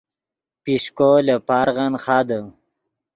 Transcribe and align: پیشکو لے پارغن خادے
پیشکو 0.63 1.09
لے 1.25 1.35
پارغن 1.47 1.93
خادے 2.03 2.39